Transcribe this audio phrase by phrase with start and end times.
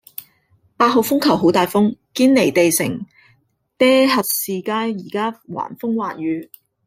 [0.77, 3.05] 八號風球好大風，堅尼地城
[3.77, 6.49] 爹核士街依家橫風橫雨